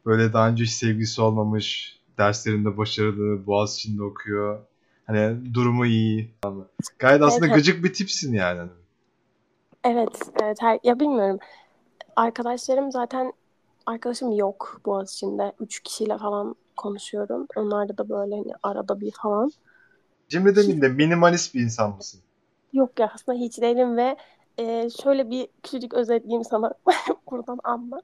böyle 0.05 0.33
daha 0.33 0.49
önce 0.49 0.63
hiç 0.63 0.71
sevgilisi 0.71 1.21
olmamış, 1.21 1.99
derslerinde 2.17 2.77
başarılı, 2.77 3.45
boğaz 3.45 3.75
içinde 3.75 4.03
okuyor. 4.03 4.59
Hani 5.07 5.53
durumu 5.53 5.85
iyi. 5.85 6.33
Gayet 6.99 7.21
aslında 7.21 7.45
Evet. 7.45 7.55
gıcık 7.55 7.83
bir 7.83 7.93
tipsin 7.93 8.33
yani. 8.33 8.59
Hani 8.59 8.69
Evet, 9.83 10.19
evet. 10.43 10.57
Her, 10.61 10.79
ya 10.83 10.99
bilmiyorum. 10.99 11.39
Arkadaşlarım 12.15 12.91
zaten 12.91 13.33
arkadaşım 13.85 14.31
yok 14.31 14.81
Boğaziçi'nde. 14.85 15.53
Üç 15.59 15.79
kişiyle 15.79 16.17
falan 16.17 16.55
konuşuyorum. 16.77 17.47
Onlarda 17.55 17.97
da 17.97 18.09
böyle 18.09 18.35
hani 18.35 18.53
arada 18.63 19.01
bir 19.01 19.11
falan. 19.11 19.51
Cimri 20.29 20.55
demeyeyim 20.55 20.81
de 20.81 20.89
minimalist 20.89 21.55
bir 21.55 21.61
insan 21.61 21.95
mısın? 21.95 22.21
Yok 22.73 22.99
ya 22.99 23.11
aslında 23.15 23.37
hiç 23.37 23.61
değilim 23.61 23.97
ve 23.97 24.17
e, 24.57 24.89
şöyle 24.89 25.29
bir 25.29 25.47
küçücük 25.63 25.93
özetleyeyim 25.93 26.43
sana 26.43 26.73
buradan 27.31 27.59
anla. 27.63 28.01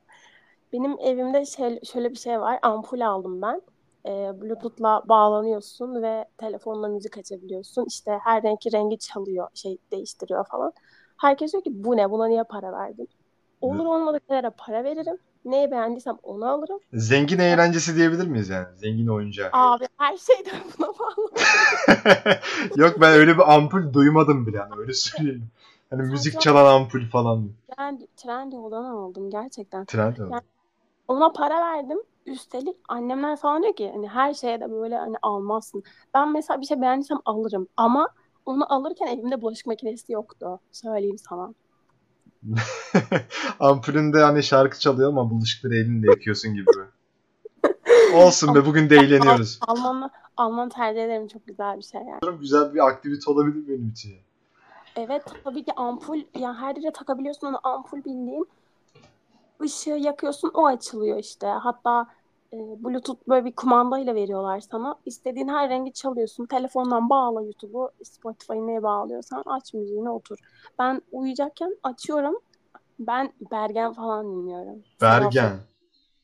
Benim 0.74 0.98
evimde 1.00 1.46
şey, 1.46 1.80
şöyle 1.84 2.12
bir 2.12 2.16
şey 2.16 2.40
var. 2.42 2.60
Ampul 2.63 3.01
aldım 3.01 3.42
ben. 3.42 3.62
E, 4.08 4.42
Bluetooth'la 4.42 5.04
bağlanıyorsun 5.10 6.04
ve 6.04 6.25
telefonla 6.38 6.88
müzik 6.88 7.18
açabiliyorsun. 7.18 7.86
İşte 7.90 8.20
her 8.24 8.44
renki 8.44 8.72
rengi 8.74 9.00
çalıyor, 9.00 9.48
şey 9.54 9.78
değiştiriyor 9.92 10.46
falan. 10.48 10.74
Herkes 11.22 11.54
diyor 11.54 11.63
ki 11.63 11.72
bu 11.86 11.98
ne? 11.98 12.12
Buna 12.12 12.28
niye 12.28 12.44
para 12.44 12.72
verdin? 12.72 13.10
Olur 13.62 13.86
olmadık 13.86 14.24
şeylere 14.30 14.50
para 14.50 14.84
veririm. 14.84 15.18
Neyi 15.45 15.71
beğendiysem 15.71 16.17
onu 16.24 16.50
alırım. 16.50 16.79
Zengin 16.93 17.39
eğlencesi 17.39 17.95
diyebilir 17.95 18.27
miyiz 18.27 18.50
yani? 18.50 18.67
Zengin 18.77 19.07
oyuncağı. 19.07 19.50
Abi 19.53 19.86
her 19.98 20.17
şeyden 20.17 20.62
buna 20.79 20.88
bağlı. 20.88 21.31
Yok 22.75 23.01
ben 23.01 23.13
öyle 23.13 23.38
bir 23.38 23.53
ampul 23.55 23.93
duymadım 23.93 24.48
bile 24.48 24.57
yani 24.57 24.74
öyle 24.77 24.93
söyleyeyim. 24.93 25.48
Hani 25.89 26.01
müzik 26.01 26.41
çalan 26.41 26.65
ampul 26.81 27.05
falan. 27.10 27.50
Trend, 27.75 28.00
Trendyol'dan 28.17 28.83
aldım 28.83 29.29
gerçekten. 29.29 29.86
Trend? 29.86 30.17
Yani- 30.17 30.41
Ona 31.07 31.31
para 31.31 31.60
verdim. 31.62 31.98
Üstelik 32.25 32.75
annemler 32.89 33.36
falan 33.38 33.63
diyor 33.63 33.75
ki 33.75 33.91
hani 33.93 34.07
her 34.07 34.33
şeye 34.33 34.60
de 34.62 34.71
böyle 34.71 34.98
hani 34.98 35.15
almazsın. 35.21 35.83
Ben 36.13 36.31
mesela 36.31 36.62
bir 36.62 36.65
şey 36.65 36.81
beğendiysem 36.81 37.17
alırım 37.25 37.67
ama 37.77 38.10
onu 38.45 38.74
alırken 38.74 39.07
elimde 39.07 39.41
bulaşık 39.41 39.65
makinesi 39.67 40.13
yoktu. 40.13 40.60
Söyleyeyim 40.71 41.17
sana. 41.17 41.53
Ampulünde 43.60 44.19
hani 44.19 44.43
şarkı 44.43 44.79
çalıyor 44.79 45.10
ama 45.10 45.29
bulaşıkları 45.29 45.75
elinle 45.75 46.07
yakıyorsun 46.07 46.53
gibi. 46.53 46.65
Olsun 48.13 48.55
be 48.55 48.65
bugün 48.65 48.89
de 48.89 48.95
eğleniyoruz. 48.95 49.60
Almanı, 49.67 50.10
Alman 50.38 50.69
tercih 50.69 51.03
ederim 51.03 51.27
çok 51.27 51.48
güzel 51.48 51.77
bir 51.77 51.83
şey 51.83 52.01
yani. 52.01 52.39
Güzel 52.39 52.74
bir 52.74 52.88
aktivite 52.88 53.31
olabilir 53.31 53.67
benim 53.67 53.89
için. 53.89 54.13
Evet 54.95 55.24
tabii 55.43 55.63
ki 55.63 55.71
ampul 55.75 56.21
yani 56.39 56.57
her 56.57 56.75
yere 56.75 56.93
takabiliyorsun 56.93 57.48
onu 57.48 57.60
ampul 57.63 57.98
bildiğin 57.98 58.48
ışığı 59.62 59.89
yakıyorsun 59.89 60.51
o 60.53 60.65
açılıyor 60.65 61.17
işte. 61.19 61.48
Hatta 61.48 62.07
e, 62.53 62.58
Bluetooth 62.58 63.20
böyle 63.27 63.46
bir 63.46 63.55
kumandayla 63.55 64.15
veriyorlar 64.15 64.60
sana. 64.60 64.96
İstediğin 65.05 65.48
her 65.48 65.70
rengi 65.70 65.93
çalıyorsun. 65.93 66.46
Telefondan 66.46 67.10
bağla 67.10 67.41
YouTube'u. 67.41 67.91
Spotify'ı 68.03 68.67
neye 68.67 68.84
bağlıyorsan 68.84 69.43
aç 69.46 69.74
müziğine 69.74 70.10
otur. 70.10 70.38
Ben 70.79 71.01
uyuyacakken 71.12 71.77
açıyorum. 71.84 72.36
Ben 73.00 73.34
Bergen 73.51 73.93
falan 73.93 74.25
dinliyorum. 74.25 74.84
Bergen. 75.01 75.51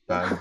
Bergen. 0.08 0.38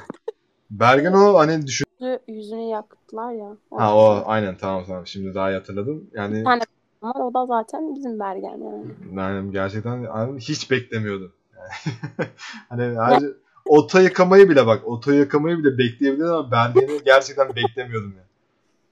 Bergen 0.72 1.14
o 1.14 1.34
hani 1.38 1.68
düşün. 1.68 1.86
Yüzü, 2.00 2.20
yüzünü 2.28 2.62
yaktılar 2.62 3.32
ya. 3.32 3.58
Ha 3.72 3.98
o 3.98 4.24
aynen 4.26 4.58
tamam 4.58 4.84
tamam 4.88 5.08
şimdi 5.08 5.36
daha 5.36 5.52
iyi 5.52 5.58
hatırladım. 5.58 6.10
Yani 6.14 6.36
Bir 6.36 6.44
tane 6.46 6.62
var 7.02 7.16
o 7.22 7.34
da 7.34 7.46
zaten 7.46 7.96
bizim 7.96 8.20
Bergen 8.20 8.58
yani. 8.58 8.86
yani 9.16 9.52
gerçekten 9.52 9.98
yani 9.98 10.40
hiç 10.40 10.72
beklemiyordum. 10.72 11.32
Hani 12.70 13.00
her 13.00 13.22
oto 13.70 14.00
yıkamayı 14.00 14.50
bile 14.50 14.68
bak 14.68 14.88
oto 14.88 15.12
yıkamayı 15.12 15.58
bile 15.58 15.78
bekleyebilirim 15.78 16.32
ama 16.32 16.52
Bergen'i 16.52 17.04
gerçekten 17.06 17.56
beklemiyordum 17.56 18.14
ya. 18.18 18.24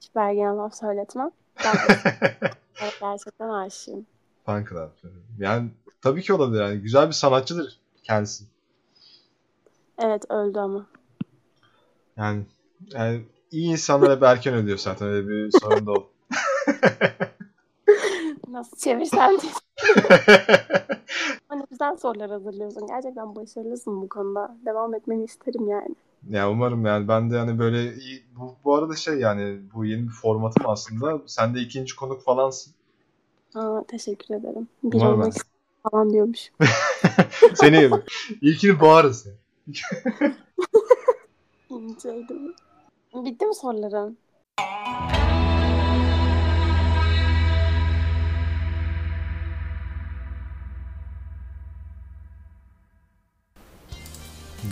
Hiç 0.00 0.14
Bergen'e 0.14 0.56
laf 0.56 0.74
söyletmem. 0.74 1.30
De 1.64 1.68
gerçekten 3.00 3.48
aşığım. 3.48 4.06
Fan 4.46 4.64
Club. 4.64 4.88
Yani 5.38 5.70
tabii 6.02 6.22
ki 6.22 6.32
olabilir 6.32 6.60
yani 6.60 6.78
güzel 6.78 7.06
bir 7.06 7.12
sanatçıdır 7.12 7.80
kendisi. 8.02 8.44
Evet 9.98 10.30
öldü 10.30 10.58
ama. 10.58 10.86
Yani, 12.16 12.42
yani 12.92 13.22
iyi 13.50 13.70
insanlara 13.70 14.14
hep 14.14 14.22
erken 14.22 14.54
ölüyor 14.54 14.78
zaten 14.78 15.08
öyle 15.08 15.28
bir 15.28 15.50
sorun 15.60 15.86
da 15.86 15.90
oldu. 15.90 16.10
Nasıl 18.48 18.76
çevirsen 18.76 19.38
de. 19.38 19.46
Güzel 21.70 21.96
sorular 21.96 22.30
hazırlıyorsun. 22.30 22.86
Gerçekten 22.86 23.36
başarılısın 23.36 24.02
bu 24.02 24.08
konuda. 24.08 24.56
Devam 24.66 24.94
etmeni 24.94 25.24
isterim 25.24 25.68
yani. 25.68 25.94
Ya 26.30 26.50
umarım 26.50 26.86
yani 26.86 27.08
ben 27.08 27.30
de 27.30 27.38
hani 27.38 27.58
böyle 27.58 27.94
bu, 28.36 28.54
bu 28.64 28.74
arada 28.74 28.96
şey 28.96 29.14
yani 29.14 29.60
bu 29.74 29.84
yeni 29.84 30.02
bir 30.02 30.12
formatım 30.12 30.66
aslında. 30.66 31.22
Sen 31.26 31.54
de 31.54 31.60
ikinci 31.60 31.96
konuk 31.96 32.22
falansın. 32.22 32.72
Aa, 33.54 33.82
teşekkür 33.88 34.34
ederim. 34.34 34.68
Bir 34.82 34.96
Umarım 34.96 35.20
olmak 35.20 35.34
ben. 35.34 35.90
falan 35.90 36.12
diyormuş. 36.12 36.52
Seni 37.54 37.90
ilkini 38.40 38.80
bağırız. 38.80 39.26
İnceydim. 41.70 42.54
Bitti 43.14 43.46
mi 43.46 43.54
soruların? 43.54 44.18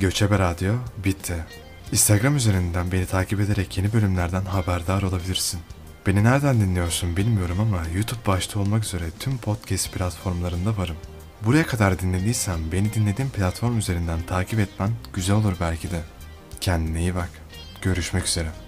Göçebe 0.01 0.39
Radyo 0.39 0.75
bitti. 1.05 1.35
Instagram 1.93 2.37
üzerinden 2.37 2.93
beni 2.93 3.07
takip 3.07 3.41
ederek 3.41 3.77
yeni 3.79 3.93
bölümlerden 3.93 4.45
haberdar 4.45 5.03
olabilirsin. 5.03 5.61
Beni 6.07 6.25
nereden 6.25 6.61
dinliyorsun 6.61 7.17
bilmiyorum 7.17 7.61
ama 7.61 7.83
YouTube 7.95 8.27
başta 8.27 8.61
olmak 8.61 8.85
üzere 8.85 9.05
tüm 9.19 9.39
podcast 9.39 9.93
platformlarında 9.93 10.77
varım. 10.77 10.97
Buraya 11.43 11.67
kadar 11.67 11.99
dinlediysen 11.99 12.73
beni 12.73 12.95
dinlediğin 12.95 13.31
platform 13.31 13.79
üzerinden 13.79 14.23
takip 14.23 14.61
etmen 14.61 14.91
güzel 15.15 15.37
olur 15.37 15.53
belki 15.61 15.91
de. 15.91 16.01
Kendine 16.61 17.01
iyi 17.01 17.15
bak. 17.15 17.31
Görüşmek 17.83 18.27
üzere. 18.27 18.64